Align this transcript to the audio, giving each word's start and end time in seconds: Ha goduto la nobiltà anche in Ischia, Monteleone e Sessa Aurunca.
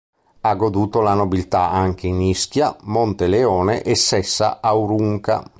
Ha 0.39 0.55
goduto 0.55 0.99
la 1.01 1.13
nobiltà 1.13 1.69
anche 1.69 2.07
in 2.07 2.21
Ischia, 2.21 2.75
Monteleone 2.85 3.83
e 3.83 3.93
Sessa 3.93 4.59
Aurunca. 4.59 5.43